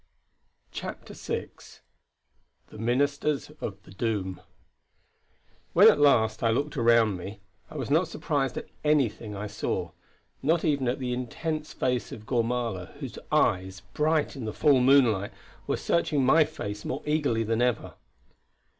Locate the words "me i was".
7.17-7.91